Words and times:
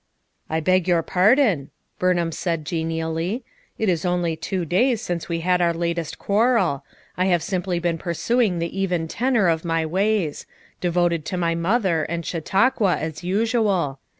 "I 0.49 0.61
beg 0.61 0.87
your 0.87 1.03
pardon," 1.03 1.69
Burnham 1.99 2.31
said 2.31 2.65
gen 2.65 2.89
ially, 2.89 3.43
"it 3.77 3.87
is 3.87 4.03
onlv 4.03 4.41
two 4.41 4.65
davs 4.65 4.97
since 4.97 5.29
we 5.29 5.41
had 5.41 5.61
our 5.61 5.75
latest 5.75 6.17
quarreL 6.17 6.81
I 7.17 7.27
liave 7.27 7.43
simply 7.43 7.77
been 7.77 7.99
pursuing 7.99 8.57
the 8.57 8.79
even 8.79 9.07
tenor 9.07 9.47
of 9.47 9.61
jut 9.61 9.91
wavs; 9.91 10.47
devoted 10.79 11.23
to 11.25 11.37
my 11.37 11.53
mother, 11.53 12.01
and 12.05 12.25
Chautauqua, 12.25 12.97
as 12.99 13.23
usual. 13.23 13.99